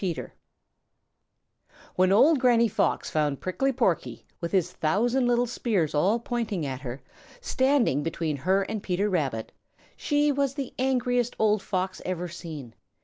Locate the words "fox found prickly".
2.67-3.71